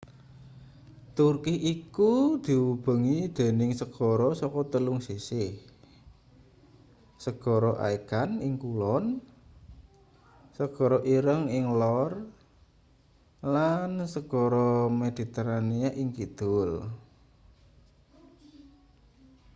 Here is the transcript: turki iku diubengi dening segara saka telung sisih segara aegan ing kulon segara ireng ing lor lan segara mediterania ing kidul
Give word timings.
turki 1.17 1.55
iku 1.73 2.13
diubengi 2.45 3.17
dening 3.37 3.71
segara 3.81 4.29
saka 4.41 4.59
telung 4.73 4.99
sisih 5.07 5.51
segara 7.25 7.71
aegan 7.87 8.29
ing 8.45 8.53
kulon 8.63 9.05
segara 10.57 10.97
ireng 11.15 11.43
ing 11.57 11.65
lor 11.81 12.11
lan 13.55 13.91
segara 14.15 14.69
mediterania 15.01 15.89
ing 16.01 16.07
kidul 16.17 16.71